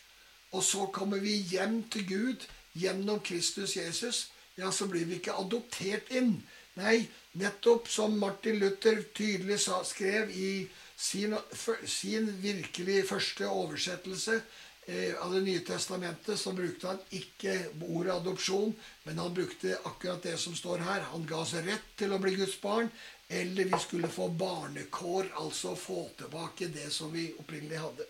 Og 0.56 0.64
så 0.64 0.88
kommer 0.96 1.20
vi 1.20 1.36
hjem 1.52 1.82
til 1.92 2.08
Gud 2.08 2.48
gjennom 2.80 3.20
Kristus 3.20 3.76
Jesus. 3.76 4.30
Ja, 4.56 4.72
så 4.72 4.88
blir 4.88 5.06
vi 5.08 5.20
ikke 5.20 5.36
adoptert 5.40 6.08
inn. 6.16 6.38
Nei, 6.80 7.10
nettopp 7.40 7.90
som 7.92 8.16
Martin 8.20 8.60
Luther 8.62 9.04
tydelig 9.16 9.60
skrev 9.66 10.32
i 10.32 10.70
sin, 10.96 11.36
sin 11.86 12.32
virkelig 12.44 13.04
første 13.10 13.48
oversettelse 13.48 14.40
av 15.22 15.34
Det 15.34 15.42
nye 15.42 15.60
testamentet 15.60 16.40
så 16.40 16.52
brukte 16.54 16.88
han 16.88 17.00
ikke 17.14 17.56
ordet 17.86 18.14
adopsjon, 18.16 18.72
men 19.04 19.20
han 19.22 19.34
brukte 19.34 19.78
akkurat 19.84 20.24
det 20.24 20.38
som 20.42 20.56
står 20.56 20.82
her. 20.86 21.04
Han 21.12 21.26
ga 21.30 21.42
oss 21.44 21.54
rett 21.54 21.92
til 22.00 22.14
å 22.14 22.20
bli 22.22 22.34
Guds 22.40 22.56
barn, 22.62 22.90
eller 23.30 23.70
vi 23.70 23.80
skulle 23.80 24.10
få 24.10 24.30
barnekår, 24.34 25.30
altså 25.42 25.76
få 25.78 26.08
tilbake 26.18 26.72
det 26.74 26.88
som 26.94 27.12
vi 27.14 27.28
opprinnelig 27.38 27.82
hadde. 27.84 28.08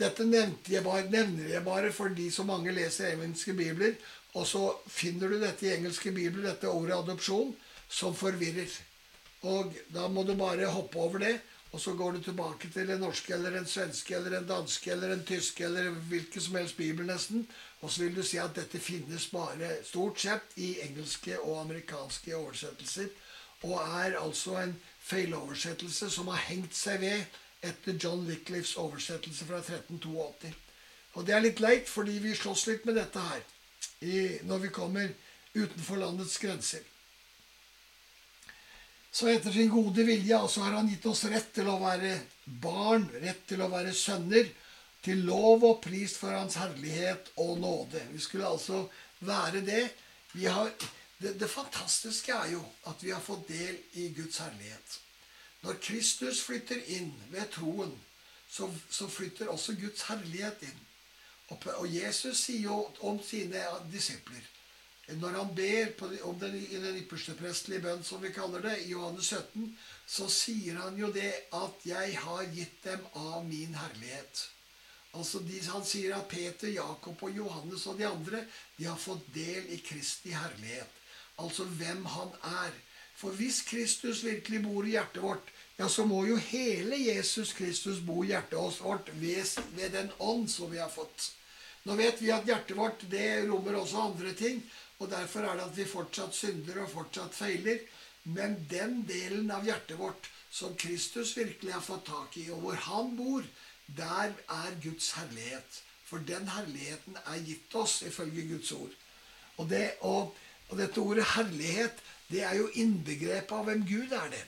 Dette 0.00 0.24
jeg 0.26 0.82
bare, 0.82 1.06
nevner 1.10 1.52
jeg 1.52 1.64
bare 1.66 1.92
fordi 1.94 2.30
så 2.32 2.46
mange 2.48 2.72
leser 2.74 3.12
engelske 3.12 3.52
bibler, 3.54 3.94
og 4.34 4.46
så 4.48 4.64
finner 4.90 5.30
du 5.30 5.38
dette 5.38 5.68
i 5.68 5.74
engelske 5.76 6.10
bibler, 6.10 6.48
dette 6.48 6.70
ordet 6.70 6.96
adopsjon, 6.96 7.52
som 7.88 8.16
forvirrer. 8.16 8.72
Og 9.44 9.76
da 9.92 10.08
må 10.08 10.24
du 10.24 10.32
bare 10.38 10.72
hoppe 10.72 10.98
over 10.98 11.22
det 11.22 11.36
Og 11.74 11.80
så 11.80 11.92
går 11.98 12.12
du 12.12 12.20
tilbake 12.22 12.68
til 12.70 12.90
en 12.90 13.00
norsk 13.02 13.30
eller 13.34 13.56
en 13.58 13.66
svenske 13.66 14.14
eller 14.14 14.36
en 14.38 14.46
danske 14.46 14.92
eller 14.92 15.10
en 15.10 15.24
tyske 15.26 15.64
eller 15.66 15.88
hvilken 16.10 16.42
som 16.42 16.54
helst 16.54 16.76
bibel, 16.78 17.06
nesten. 17.06 17.48
Og 17.80 17.90
så 17.90 18.04
vil 18.04 18.14
du 18.14 18.22
si 18.22 18.38
at 18.38 18.54
dette 18.54 18.78
finnes 18.78 19.26
bare 19.32 19.72
stort 19.82 20.20
sett 20.22 20.54
i 20.54 20.76
engelske 20.84 21.34
og 21.40 21.64
amerikanske 21.64 22.36
oversettelser. 22.36 23.10
Og 23.66 23.74
er 23.80 24.14
altså 24.20 24.54
en 24.60 24.76
feiloversettelse 25.02 26.12
som 26.14 26.30
har 26.30 26.46
hengt 26.46 26.78
seg 26.78 27.02
ved 27.02 27.42
etter 27.66 27.98
John 27.98 28.22
Wickliffs 28.28 28.76
oversettelse 28.78 29.50
fra 29.50 29.58
1382. 29.58 30.54
Og 31.18 31.26
det 31.26 31.34
er 31.34 31.42
litt 31.42 31.62
leit, 31.64 31.90
fordi 31.90 32.20
vi 32.22 32.38
slåss 32.38 32.68
litt 32.70 32.86
med 32.86 33.02
dette 33.02 33.18
her 33.18 33.42
i, 34.06 34.16
når 34.46 34.66
vi 34.68 34.74
kommer 34.78 35.10
utenfor 35.54 35.98
landets 36.06 36.38
grenser. 36.38 36.86
Så 39.14 39.28
etter 39.30 39.52
sin 39.54 39.70
gode 39.70 40.02
vilje 40.02 40.34
altså 40.34 40.64
har 40.64 40.72
han 40.74 40.88
gitt 40.90 41.04
oss 41.06 41.22
rett 41.30 41.52
til 41.54 41.68
å 41.70 41.76
være 41.78 42.16
barn, 42.44 43.04
rett 43.22 43.44
til 43.46 43.60
å 43.62 43.70
være 43.70 43.92
sønner, 43.94 44.48
til 45.04 45.20
lov 45.28 45.62
og 45.68 45.76
pris 45.84 46.16
for 46.18 46.34
hans 46.34 46.56
herlighet 46.58 47.28
og 47.44 47.60
nåde. 47.62 48.00
Vi 48.10 48.22
skulle 48.24 48.48
altså 48.48 48.80
være 49.22 49.60
det. 49.62 49.84
Har, 50.50 50.72
det, 51.20 51.36
det 51.38 51.50
fantastiske 51.50 52.34
er 52.34 52.56
jo 52.56 52.62
at 52.90 53.04
vi 53.04 53.12
har 53.14 53.22
fått 53.22 53.46
del 53.52 53.76
i 54.02 54.08
Guds 54.16 54.40
herlighet. 54.42 54.96
Når 55.62 55.78
Kristus 55.84 56.42
flytter 56.42 56.82
inn 56.96 57.12
ved 57.30 57.46
troen, 57.54 57.94
så, 58.50 58.66
så 58.90 59.06
flytter 59.06 59.52
også 59.52 59.76
Guds 59.78 60.08
herlighet 60.08 60.66
inn. 60.66 60.82
Og, 61.52 61.70
og 61.76 61.86
Jesus 61.86 62.48
sier 62.48 62.66
jo 62.66 62.80
om 63.06 63.22
sine 63.22 63.62
disipler 63.92 64.42
når 65.08 65.36
han 65.36 65.54
ber 65.54 65.90
om 66.24 66.38
den, 66.40 66.54
i 66.56 66.78
den 66.80 66.96
yppersteprestelige 67.02 67.82
bønn, 67.84 68.04
som 68.04 68.22
vi 68.22 68.32
kaller 68.32 68.62
det, 68.64 68.78
i 68.84 68.94
Johannes 68.94 69.28
17, 69.28 69.66
så 70.06 70.28
sier 70.32 70.80
han 70.80 70.96
jo 70.96 71.10
det 71.12 71.32
at 71.52 71.84
'jeg 71.84 72.16
har 72.18 72.44
gitt 72.54 72.84
dem 72.84 73.06
av 73.14 73.44
min 73.44 73.74
herlighet'. 73.74 74.48
Altså 75.14 75.38
de, 75.38 75.60
Han 75.70 75.84
sier 75.84 76.16
at 76.16 76.28
Peter, 76.28 76.68
Jakob 76.68 77.22
og 77.22 77.36
Johannes 77.36 77.86
og 77.86 77.98
de 77.98 78.06
andre 78.06 78.44
de 78.78 78.84
har 78.84 78.98
fått 78.98 79.34
del 79.34 79.68
i 79.70 79.76
Kristi 79.76 80.30
herlighet. 80.34 80.90
Altså 81.38 81.64
hvem 81.64 82.04
han 82.04 82.32
er. 82.42 82.72
For 83.16 83.30
hvis 83.30 83.62
Kristus 83.62 84.24
virkelig 84.24 84.62
bor 84.62 84.84
i 84.84 84.96
hjertet 84.96 85.22
vårt, 85.22 85.52
ja, 85.78 85.88
så 85.88 86.04
må 86.06 86.24
jo 86.26 86.36
hele 86.36 86.98
Jesus 86.98 87.52
Kristus 87.52 88.00
bo 88.02 88.24
i 88.24 88.32
hjertet 88.32 88.82
vårt 88.82 89.10
ved, 89.20 89.46
ved 89.76 89.90
den 89.94 90.10
ånd 90.18 90.50
som 90.50 90.70
vi 90.70 90.78
har 90.82 90.90
fått. 90.90 91.30
Nå 91.84 91.94
vet 91.94 92.20
vi 92.22 92.32
at 92.34 92.46
hjertet 92.48 92.76
vårt 92.76 93.02
det 93.10 93.44
rommer 93.46 93.78
også 93.78 94.08
andre 94.08 94.32
ting. 94.34 94.62
Og 95.04 95.10
derfor 95.12 95.44
er 95.44 95.58
det 95.58 95.66
at 95.68 95.76
vi 95.76 95.84
fortsatt 95.88 96.36
synder 96.36 96.80
og 96.84 96.92
fortsatt 96.94 97.36
feiler. 97.36 97.82
Men 98.24 98.56
den 98.70 99.02
delen 99.08 99.50
av 99.52 99.66
hjertet 99.68 99.98
vårt 100.00 100.30
som 100.54 100.76
Kristus 100.80 101.34
virkelig 101.36 101.74
har 101.74 101.84
fått 101.84 102.06
tak 102.08 102.36
i, 102.40 102.46
og 102.54 102.62
hvor 102.62 102.78
han 102.86 103.10
bor, 103.18 103.44
der 103.98 104.32
er 104.32 104.78
Guds 104.80 105.10
herlighet. 105.18 105.80
For 106.08 106.24
den 106.24 106.48
herligheten 106.48 107.18
er 107.26 107.44
gitt 107.44 107.74
oss 107.76 108.00
ifølge 108.06 108.46
Guds 108.48 108.72
ord. 108.72 108.96
Og, 109.56 109.68
det, 109.68 109.84
og, 110.00 110.32
og 110.70 110.78
dette 110.78 111.02
ordet 111.02 111.26
herlighet, 111.34 112.00
det 112.30 112.42
er 112.46 112.56
jo 112.56 112.70
innbegrepet 112.80 113.52
av 113.52 113.68
hvem 113.68 113.84
Gud 113.88 114.12
er 114.16 114.30
det. 114.32 114.44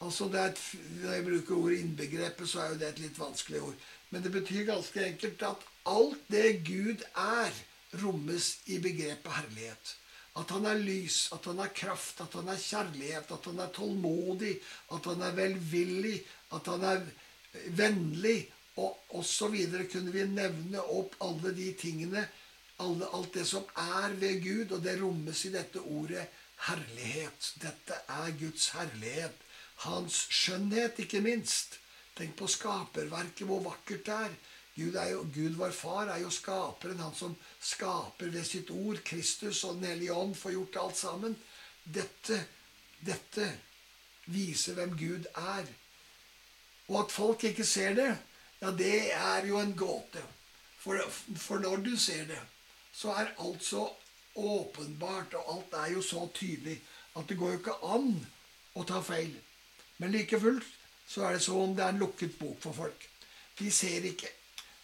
Altså 0.00 0.28
det 0.30 0.44
et, 0.44 0.60
Når 1.02 1.12
jeg 1.12 1.24
bruker 1.26 1.56
ordet 1.56 1.78
innbegrepet, 1.82 2.48
så 2.48 2.60
er 2.62 2.72
jo 2.72 2.78
det 2.80 2.88
et 2.88 3.02
litt 3.02 3.18
vanskelig 3.18 3.62
ord. 3.62 3.88
Men 4.10 4.22
det 4.24 4.32
betyr 4.32 4.68
ganske 4.70 5.04
enkelt 5.04 5.42
at 5.42 5.66
alt 5.90 6.30
det 6.32 6.60
Gud 6.64 7.02
er, 7.12 7.52
rommes 8.02 8.58
i 8.66 8.78
begrepet 8.82 9.32
herlighet. 9.32 9.94
At 10.38 10.50
han 10.54 10.66
er 10.70 10.78
lys, 10.78 11.28
at 11.34 11.48
han 11.50 11.58
er 11.58 11.72
kraft, 11.74 12.20
at 12.20 12.34
han 12.38 12.48
er 12.52 12.60
kjærlighet, 12.62 13.32
at 13.34 13.48
han 13.50 13.58
er 13.58 13.72
tålmodig, 13.74 14.54
at 14.94 15.08
han 15.10 15.24
er 15.26 15.34
velvillig, 15.38 16.18
at 16.54 16.70
han 16.70 16.84
er 16.84 17.02
vennlig, 17.78 18.38
og 18.78 18.98
osv. 19.18 19.56
kunne 19.90 20.12
vi 20.14 20.22
nevne 20.30 20.82
opp 20.94 21.16
alle 21.24 21.50
de 21.56 21.72
tingene, 21.80 22.22
alle, 22.78 23.08
alt 23.10 23.34
det 23.34 23.46
som 23.48 23.64
er 23.74 24.14
ved 24.20 24.38
Gud, 24.44 24.76
og 24.76 24.84
det 24.84 25.00
rommes 25.00 25.44
i 25.48 25.50
dette 25.50 25.82
ordet 25.82 26.28
herlighet. 26.68 27.52
Dette 27.62 27.98
er 28.14 28.30
Guds 28.38 28.68
herlighet. 28.76 29.34
Hans 29.82 30.26
skjønnhet, 30.34 31.00
ikke 31.02 31.22
minst. 31.24 31.78
Tenk 32.18 32.36
på 32.38 32.46
skaperverket, 32.50 33.46
hvor 33.46 33.64
vakkert 33.66 34.06
det 34.06 34.14
er. 34.14 34.38
Gud, 34.78 34.94
jo, 35.10 35.24
Gud, 35.34 35.56
vår 35.58 35.72
far 35.74 36.12
er 36.12 36.20
jo 36.22 36.30
skaperen, 36.30 37.00
han 37.02 37.14
som 37.14 37.34
skaper 37.60 38.30
ved 38.30 38.46
sitt 38.46 38.70
ord. 38.70 39.00
Kristus 39.02 39.64
og 39.66 39.80
Den 39.80 39.90
hellige 39.90 40.14
ånd 40.14 40.36
får 40.38 40.54
gjort 40.54 40.78
alt 40.84 41.00
sammen. 41.00 41.34
Dette, 41.82 42.38
dette 43.02 43.48
viser 44.30 44.78
hvem 44.78 44.94
Gud 44.98 45.26
er. 45.34 45.66
Og 46.88 47.00
at 47.02 47.12
folk 47.12 47.44
ikke 47.50 47.66
ser 47.66 47.98
det, 47.98 48.12
ja, 48.60 48.70
det 48.70 49.12
er 49.12 49.50
jo 49.50 49.58
en 49.58 49.74
gåte. 49.76 50.22
For, 50.78 51.02
for 51.36 51.58
når 51.58 51.82
du 51.82 51.96
ser 51.98 52.24
det, 52.30 52.38
så 52.94 53.12
er 53.18 53.34
alt 53.42 53.64
så 53.64 53.84
åpenbart, 54.38 55.34
og 55.34 55.56
alt 55.56 55.76
er 55.82 55.92
jo 55.96 56.02
så 56.02 56.28
tydelig 56.34 56.78
at 57.18 57.26
det 57.28 57.38
går 57.38 57.52
jo 57.52 57.58
ikke 57.58 57.78
an 57.82 58.12
å 58.78 58.86
ta 58.86 59.02
feil. 59.02 59.34
Men 59.98 60.14
like 60.14 60.38
fullt 60.38 60.66
så 61.08 61.26
er 61.26 61.34
det 61.34 61.42
som 61.42 61.58
om 61.64 61.74
det 61.74 61.82
er 61.82 61.96
en 61.96 62.02
lukket 62.02 62.38
bok 62.38 62.60
for 62.62 62.76
folk. 62.76 63.08
De 63.58 63.70
ser 63.74 64.06
ikke. 64.06 64.30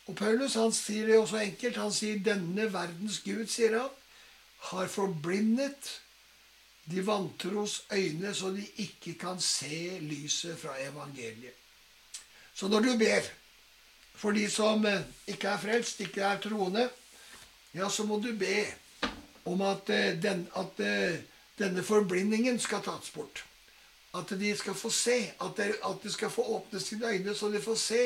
Og 0.06 0.16
Paulus 0.16 0.56
han 0.60 0.72
sier 0.72 1.06
det 1.08 1.18
også 1.18 1.40
enkelt. 1.40 1.76
Han 1.76 1.92
sier 1.92 2.18
'denne 2.20 2.72
verdens 2.72 3.20
Gud', 3.24 3.48
sier 3.48 3.78
han, 3.78 3.92
har 4.70 4.88
forblindet 4.88 6.00
de 6.90 7.06
vantros 7.06 7.84
øyne, 7.92 8.34
så 8.34 8.50
de 8.50 8.66
ikke 8.76 9.14
kan 9.18 9.40
se 9.40 9.98
lyset 10.00 10.58
fra 10.58 10.76
evangeliet. 10.80 11.56
Så 12.54 12.68
når 12.68 12.80
du 12.80 12.98
ber 12.98 13.20
for 14.14 14.30
de 14.30 14.50
som 14.50 14.86
eh, 14.86 15.00
ikke 15.26 15.48
er 15.48 15.58
frelst, 15.58 16.00
ikke 16.00 16.22
er 16.22 16.40
troende, 16.40 16.88
ja, 17.74 17.88
så 17.90 18.04
må 18.06 18.20
du 18.20 18.30
be 18.38 18.66
om 19.44 19.60
at, 19.60 19.90
eh, 19.90 20.22
den, 20.22 20.48
at 20.56 20.80
eh, 20.80 21.18
denne 21.58 21.82
forblindingen 21.82 22.60
skal 22.60 22.82
tas 22.82 23.10
bort. 23.14 23.44
At 24.14 24.30
de 24.40 24.56
skal 24.56 24.74
få 24.74 24.90
se. 24.90 25.16
At 25.42 25.56
de, 25.56 25.72
at 25.84 26.02
de 26.02 26.12
skal 26.12 26.30
få 26.30 26.42
åpne 26.42 26.80
sine 26.80 27.08
øyne, 27.08 27.34
så 27.34 27.48
de 27.50 27.62
får 27.62 27.74
se 27.74 28.02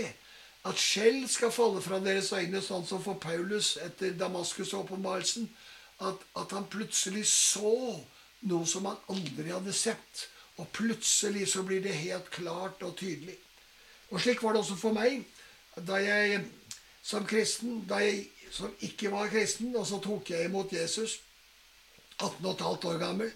at 0.68 0.80
skjell 0.80 1.22
skal 1.30 1.52
falle 1.54 1.80
fra 1.82 1.98
deres 2.02 2.30
øyne, 2.37 2.60
sånn 2.62 2.87
som 2.87 3.00
for 3.02 3.18
Paulus 3.22 3.76
etter 3.80 4.16
Damaskus-åpenbarelsen. 4.20 5.48
At, 6.04 6.20
at, 6.38 6.52
han 6.54 6.68
plutselig 6.70 7.25
så 7.30 7.72
noe 8.46 8.66
som 8.68 8.87
han 8.87 8.98
aldri 9.10 9.50
hadde 9.50 9.75
sett. 9.75 10.26
Og 10.58 10.68
plutselig 10.75 11.48
så 11.54 11.64
blir 11.66 11.82
det 11.82 11.96
helt 11.96 12.28
klart 12.34 12.82
og 12.87 12.96
tydelig. 12.98 13.38
Og 14.10 14.20
slik 14.22 14.42
var 14.42 14.54
det 14.54 14.62
også 14.62 14.78
for 14.78 14.96
meg 14.96 15.25
da 15.87 15.98
jeg 16.02 16.42
som 17.04 17.26
kristen, 17.28 17.84
da 17.88 18.00
jeg 18.02 18.26
som 18.52 18.72
ikke 18.84 19.12
var 19.12 19.30
kristen, 19.30 19.75
og 19.76 19.87
så 19.87 20.00
tok 20.02 20.32
jeg 20.32 20.48
imot 20.48 20.72
Jesus 20.72 21.20
18 22.18 22.42
15 22.42 22.88
år 22.90 22.98
gammel. 22.98 23.30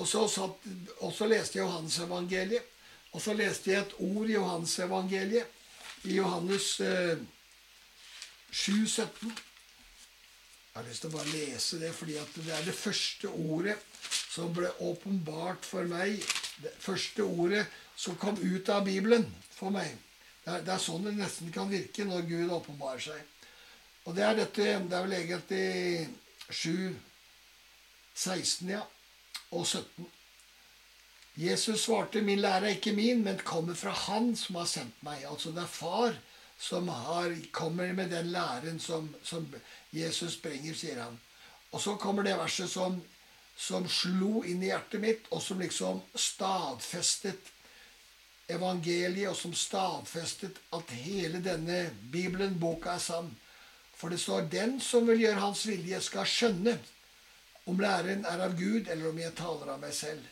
Og 0.00 0.08
så, 0.08 0.24
satt, 0.28 0.68
og 1.04 1.12
så 1.12 1.28
leste 1.28 1.58
jeg 1.58 1.66
Johannes-evangeliet. 1.66 2.70
Og 3.12 3.20
så 3.20 3.34
leste 3.36 3.70
jeg 3.70 3.82
et 3.82 3.98
ord 4.00 4.30
i 4.30 4.38
Johannes-evangeliet 4.38 5.58
i 6.02 6.16
Johannes 6.16 6.80
eh, 6.80 7.18
7, 8.50 8.86
17. 8.86 9.32
Jeg 10.72 10.80
har 10.80 10.88
lyst 10.88 11.04
til 11.04 11.12
å 11.12 11.16
bare 11.18 11.32
lese 11.34 11.78
det, 11.82 11.90
fordi 11.94 12.16
det 12.16 12.54
er 12.56 12.64
det 12.64 12.74
første 12.76 13.28
ordet 13.28 13.76
som 14.32 14.54
ble 14.56 14.70
åpenbart 14.80 15.66
for 15.68 15.88
meg. 15.88 16.22
Det 16.62 16.72
første 16.80 17.26
ordet 17.26 17.66
som 17.96 18.16
kom 18.20 18.38
ut 18.40 18.70
av 18.72 18.86
Bibelen 18.86 19.26
for 19.52 19.74
meg. 19.74 19.92
Det 20.42 20.54
er, 20.54 20.64
det 20.66 20.72
er 20.74 20.82
sånn 20.82 21.04
det 21.06 21.14
nesten 21.18 21.52
kan 21.54 21.70
virke 21.70 22.06
når 22.08 22.24
Gud 22.26 22.54
åpenbarer 22.56 23.04
seg. 23.04 23.20
Og 24.08 24.16
det 24.16 24.24
er 24.26 24.38
dette 24.40 24.64
Det 24.88 24.96
er 24.96 25.04
vel 25.04 25.14
egentlig 25.14 26.08
7, 26.50 26.96
16, 28.16 28.72
ja. 28.72 28.82
Og 29.52 29.66
17. 29.66 30.08
Jesus 31.36 31.84
svarte, 31.84 32.20
'Min 32.20 32.40
lære 32.40 32.64
er 32.64 32.74
ikke 32.76 32.92
min, 32.92 33.24
men 33.24 33.38
kommer 33.38 33.74
fra 33.74 33.90
Han 33.90 34.36
som 34.36 34.56
har 34.56 34.64
sendt 34.64 35.02
meg.' 35.02 35.30
Altså 35.30 35.50
det 35.50 35.62
er 35.62 35.66
far 35.66 36.14
som 36.58 36.88
har, 36.88 37.36
kommer 37.52 37.92
med 37.92 38.10
den 38.10 38.26
læren 38.32 38.80
som, 38.80 39.14
som, 39.22 39.54
Jesus 39.92 40.36
bringer, 40.36 40.74
sier 40.74 41.02
han. 41.02 41.20
Og 41.72 41.80
så 41.80 41.96
kommer 41.96 42.22
det 42.22 42.36
verset 42.38 42.70
som, 42.70 43.00
som 43.56 43.88
slo 43.88 44.42
inn 44.42 44.62
i 44.62 44.68
hjertet 44.70 45.00
mitt, 45.00 45.26
og 45.30 45.42
som 45.42 45.58
liksom 45.58 46.02
stadfestet 46.14 47.50
evangeliet, 48.48 49.30
og 49.30 49.36
som 49.36 49.54
stadfestet 49.54 50.60
at 50.72 50.94
hele 51.02 51.42
denne 51.42 51.90
Bibelen, 52.12 52.60
boka, 52.60 52.94
er 52.94 52.98
sann. 52.98 53.32
For 53.96 54.08
det 54.08 54.20
står 54.20 54.40
'Den 54.40 54.80
som 54.80 55.08
vil 55.08 55.20
gjøre 55.20 55.40
Hans 55.40 55.66
vilje, 55.66 56.00
skal 56.00 56.26
skjønne' 56.26 56.78
om 57.66 57.78
læren 57.80 58.24
er 58.24 58.44
av 58.44 58.56
Gud, 58.58 58.88
eller 58.88 59.08
om 59.08 59.18
jeg 59.18 59.34
taler 59.34 59.72
av 59.72 59.80
meg 59.80 59.94
selv. 59.94 60.22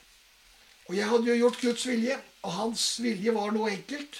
Og 0.90 0.96
jeg 0.98 1.06
hadde 1.06 1.28
jo 1.28 1.36
gjort 1.44 1.60
Guds 1.62 1.86
vilje, 1.86 2.16
og 2.42 2.52
hans 2.56 2.84
vilje 2.98 3.30
var 3.34 3.52
noe 3.54 3.70
enkelt. 3.70 4.16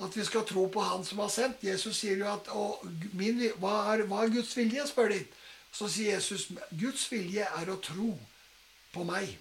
At 0.00 0.14
vi 0.16 0.24
skal 0.24 0.46
tro 0.48 0.62
på 0.72 0.80
Han 0.80 1.02
som 1.04 1.18
har 1.20 1.28
sendt. 1.28 1.64
Jesus 1.66 1.98
sier 2.00 2.22
jo 2.22 2.30
at 2.30 2.48
min, 3.18 3.42
hva, 3.60 3.74
er, 3.92 4.06
hva, 4.08 4.22
er, 4.24 4.32
Guds 4.32 4.54
vilje?' 4.56 4.86
spør 4.88 5.12
de. 5.12 5.18
Så 5.74 5.88
sier 5.92 6.14
Jesus 6.14 6.46
Guds 6.70 7.04
vilje 7.12 7.44
er 7.44 7.68
å 7.68 7.76
tro 7.84 8.14
på 8.94 9.04
meg. 9.04 9.34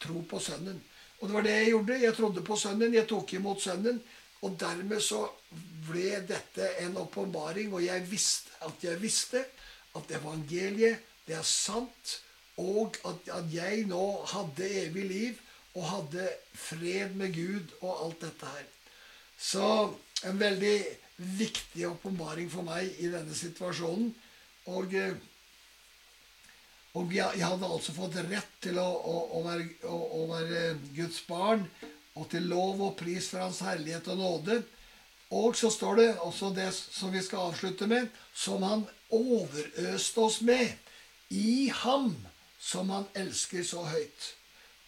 Tro 0.00 0.22
på 0.30 0.40
Sønnen. 0.40 0.78
Og 1.20 1.28
det 1.28 1.36
var 1.36 1.44
det 1.44 1.56
jeg 1.58 1.72
gjorde. 1.74 1.98
Jeg 2.00 2.16
trodde 2.16 2.44
på 2.48 2.56
Sønnen. 2.56 2.94
Jeg 2.96 3.08
tok 3.10 3.34
imot 3.36 3.60
Sønnen. 3.60 4.00
Og 4.40 4.56
dermed 4.60 5.04
så 5.04 5.20
ble 5.90 6.22
dette 6.28 6.70
en 6.80 6.96
åpenbaring, 7.00 7.74
og 7.74 7.84
jeg 7.84 8.04
visste 8.08 8.56
at 8.64 8.84
jeg 8.84 9.00
visste 9.02 9.44
at 9.96 10.16
evangeliet, 10.16 11.04
det 11.26 11.36
er 11.36 11.44
sant, 11.44 12.20
og 12.56 12.96
at, 13.04 13.28
at 13.36 13.52
jeg 13.52 13.84
nå 13.88 14.04
hadde 14.32 14.68
evig 14.84 15.04
liv 15.08 15.45
og 15.76 15.84
hadde 15.84 16.28
fred 16.56 17.16
med 17.20 17.34
Gud 17.36 17.74
og 17.82 18.06
alt 18.06 18.22
dette 18.24 18.48
her. 18.48 18.68
Så 19.36 19.66
en 20.24 20.38
veldig 20.40 20.76
viktig 21.36 21.86
åpenbaring 21.90 22.48
for 22.52 22.64
meg 22.66 22.88
i 23.00 23.10
denne 23.12 23.34
situasjonen. 23.36 24.12
Og, 24.72 24.94
eh, 24.94 25.16
og 26.96 27.12
jeg, 27.12 27.42
hadde 27.44 27.68
altså 27.68 27.92
fått 27.96 28.16
rett 28.24 28.56
til 28.64 28.80
å, 28.80 28.86
å, 28.86 29.18
å, 29.38 29.42
være, 29.44 29.68
å, 29.92 30.22
være, 30.32 30.62
Guds 30.96 31.20
barn 31.28 31.66
og 32.16 32.30
til 32.32 32.48
lov 32.48 32.80
og 32.80 32.96
pris 32.98 33.28
for 33.28 33.44
Hans 33.44 33.60
herlighet 33.66 34.08
og 34.14 34.20
nåde. 34.22 34.62
Og 35.36 35.56
så 35.58 35.68
står 35.74 36.00
det 36.00 36.08
også 36.24 36.52
det 36.56 36.70
som 36.72 37.12
vi 37.12 37.20
skal 37.24 37.50
avslutte 37.50 37.88
med, 37.90 38.08
som 38.32 38.64
Han 38.64 38.86
overøste 39.12 40.24
oss 40.24 40.40
med. 40.40 40.72
I 41.28 41.68
ham 41.82 42.12
som 42.62 42.90
Han 42.94 43.08
elsker 43.18 43.64
så 43.66 43.84
høyt. 43.84 44.32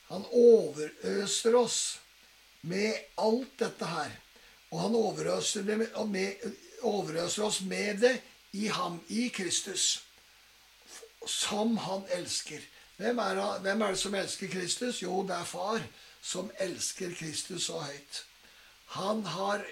Han 0.08 0.24
overøser 0.32 1.56
oss 1.56 1.80
med 2.60 2.94
alt 3.20 3.58
dette 3.60 3.88
her. 3.88 4.14
Og 4.70 4.80
han 4.80 4.96
overøser, 4.96 5.64
med, 5.64 5.86
med, 6.08 6.50
overøser, 6.82 7.44
oss 7.44 7.60
med 7.60 8.02
det 8.04 8.14
i 8.52 8.66
ham, 8.72 9.00
i 9.08 9.28
Kristus. 9.28 10.04
Som 11.26 11.76
han 11.76 12.04
elsker. 12.16 12.60
Hvem 12.96 13.18
er, 13.18 13.58
hvem 13.64 13.82
er, 13.82 13.94
det 13.94 14.00
som 14.00 14.14
elsker 14.14 14.48
Kristus? 14.52 15.02
Jo, 15.02 15.22
det 15.28 15.36
er 15.36 15.44
far 15.48 15.84
som 16.22 16.50
elsker 16.60 17.14
Kristus 17.14 17.68
så 17.68 17.78
høyt. 17.80 18.24
Han 18.96 19.22
har 19.24 19.64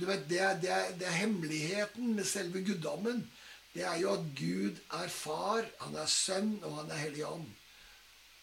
du 0.00 0.06
vet, 0.08 0.24
det 0.28 0.40
er, 0.40 0.56
det, 0.60 0.70
er, 0.72 0.92
det 0.98 1.06
er 1.06 1.20
hemmeligheten 1.20 2.14
med 2.16 2.24
selve 2.24 2.64
guddommen. 2.64 3.26
Det 3.74 3.84
er 3.84 4.00
jo 4.00 4.12
at 4.16 4.24
Gud 4.36 4.80
er 4.96 5.08
far, 5.12 5.68
han 5.80 5.96
er 5.96 6.08
sønn, 6.08 6.56
og 6.64 6.80
han 6.80 6.90
er 6.90 7.02
hellig 7.04 7.26
ånd. 7.28 7.46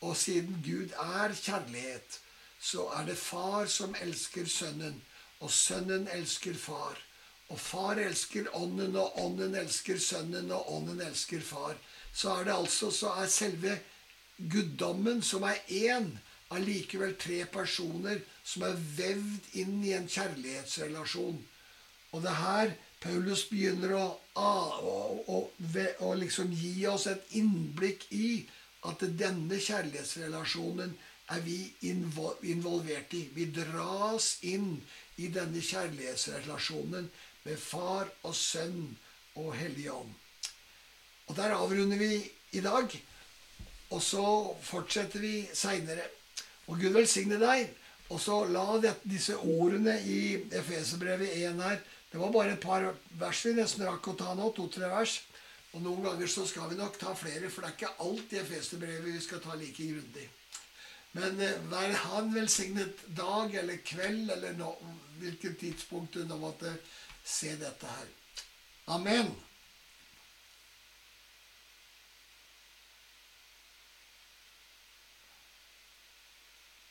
Og 0.05 0.17
siden 0.17 0.61
Gud 0.65 0.93
er 1.01 1.33
kjærlighet, 1.33 2.19
så 2.61 2.85
er 2.97 3.05
det 3.09 3.17
far 3.17 3.65
som 3.71 3.95
elsker 4.01 4.45
sønnen, 4.45 5.01
og 5.39 5.51
sønnen 5.51 6.07
elsker 6.13 6.53
far. 6.53 6.99
Og 7.49 7.59
far 7.59 8.01
elsker 8.01 8.49
ånden, 8.57 8.95
og 8.95 9.19
ånden 9.21 9.55
elsker 9.55 9.99
sønnen, 10.01 10.51
og 10.51 10.71
ånden 10.77 11.01
elsker 11.01 11.41
far. 11.41 11.75
Så 12.13 12.33
er 12.33 12.43
det 12.47 12.53
altså 12.53 12.91
så 12.91 13.11
er 13.21 13.27
selve 13.29 13.79
guddommen, 14.37 15.21
som 15.21 15.43
er 15.43 15.61
én, 15.67 16.09
allikevel 16.53 17.15
tre 17.17 17.43
personer 17.51 18.21
som 18.45 18.65
er 18.67 18.81
vevd 18.97 19.55
inn 19.61 19.79
i 19.83 19.93
en 19.97 20.09
kjærlighetsrelasjon. 20.09 21.39
Og 22.13 22.21
det 22.21 22.29
er 22.31 22.41
her 22.41 22.75
Paulus 23.01 23.45
begynner 23.49 23.95
å, 23.97 24.05
å, 24.39 24.51
å, 25.29 25.39
å 26.07 26.13
liksom 26.17 26.53
gi 26.57 26.85
oss 26.89 27.07
et 27.11 27.35
innblikk 27.37 28.05
i 28.15 28.29
at 28.89 29.05
denne 29.19 29.59
kjærlighetsrelasjonen 29.59 30.93
er 31.33 31.41
vi 31.41 31.57
involvert 31.89 33.13
i. 33.17 33.23
Vi 33.33 33.47
dras 33.53 34.35
inn 34.45 34.77
i 35.17 35.31
denne 35.33 35.61
kjærlighetsrelasjonen 35.63 37.09
med 37.45 37.61
far 37.61 38.09
og 38.23 38.35
sønn 38.37 38.93
og 39.35 39.53
Hellige 39.57 39.93
ånd. 39.93 40.13
Og 41.27 41.35
der 41.37 41.55
avrunder 41.55 41.97
vi 41.97 42.21
i 42.51 42.61
dag. 42.61 42.93
Og 43.89 44.01
så 44.01 44.25
fortsetter 44.65 45.21
vi 45.21 45.47
seinere. 45.53 46.05
Og 46.67 46.79
Gud 46.81 46.93
velsigne 46.95 47.39
deg. 47.41 47.69
Og 48.09 48.21
så 48.21 48.43
la 48.49 48.65
dette, 48.77 49.09
disse 49.09 49.37
ordene 49.37 49.95
i 50.05 50.35
Efeserbrevet 50.53 51.31
1 51.41 51.61
her 51.63 51.79
Det 52.11 52.19
var 52.21 52.31
bare 52.31 52.51
et 52.53 52.61
par 52.61 52.83
vers 53.19 53.39
vi 53.45 53.55
nesten 53.57 53.83
rakk 53.83 54.07
å 54.07 54.13
ta 54.15 54.35
nå. 54.37 54.51
To-tre 54.55 54.87
vers. 54.87 55.17
Og 55.75 55.81
noen 55.83 56.05
ganger 56.05 56.29
så 56.31 56.45
skal 56.47 56.69
vi 56.71 56.79
nok 56.79 56.95
ta 56.99 57.11
flere, 57.19 57.49
for 57.51 57.61
det 57.61 57.69
er 57.69 57.77
ikke 57.77 58.07
alt 58.07 58.33
i 58.33 58.39
Efeserbrevet 58.39 59.09
vi 59.11 59.23
skal 59.23 59.41
ta 59.43 59.57
like 59.59 59.87
grundig. 59.91 60.27
Men 61.15 61.39
eh, 61.43 61.57
vær 61.71 61.95
han 62.09 62.31
velsignet 62.35 63.01
dag 63.15 63.53
eller 63.59 63.81
kveld 63.83 64.31
eller 64.31 64.55
no, 64.59 64.71
hvilket 65.19 65.57
tidspunkt 65.59 66.15
du 66.15 66.23
nå 66.27 66.39
måtte 66.39 66.71
se 67.23 67.53
dette 67.59 67.91
her. 67.91 68.07
Amen. 68.95 69.31